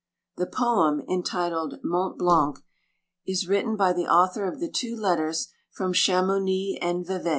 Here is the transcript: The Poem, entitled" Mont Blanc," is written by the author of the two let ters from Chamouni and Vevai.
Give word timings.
The 0.37 0.47
Poem, 0.47 1.01
entitled" 1.07 1.77
Mont 1.83 2.17
Blanc," 2.17 2.57
is 3.27 3.47
written 3.47 3.75
by 3.75 3.93
the 3.93 4.07
author 4.07 4.47
of 4.47 4.59
the 4.59 4.67
two 4.67 4.95
let 4.95 5.17
ters 5.17 5.49
from 5.69 5.93
Chamouni 5.93 6.79
and 6.81 7.05
Vevai. 7.05 7.29